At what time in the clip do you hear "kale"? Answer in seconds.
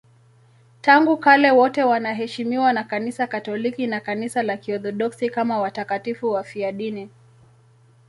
1.17-1.51